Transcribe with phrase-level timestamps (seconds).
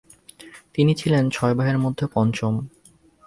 [0.73, 2.53] তিনি ছিলেন ছয় ভাইয়ের মধ্যে পঞ্চম।